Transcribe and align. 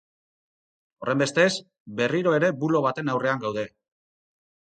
Horrenbestez, 1.05 1.51
berriro 1.99 2.33
ere 2.37 2.49
bulo 2.63 2.81
baten 2.87 3.13
aurrean 3.15 3.43
gaude. 3.47 3.67